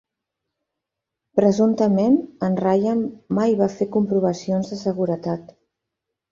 Presumptament, 1.39 2.17
en 2.49 2.57
Ryan 2.65 3.05
mai 3.41 3.55
va 3.63 3.71
fer 3.77 3.91
comprovacions 3.99 4.75
de 4.75 4.81
seguretat. 4.85 5.57